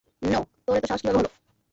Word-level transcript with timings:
তোর 0.65 0.75
এতো 0.77 0.87
সাহস 0.87 1.01
কীভাবে 1.01 1.17
হলো? 1.19 1.29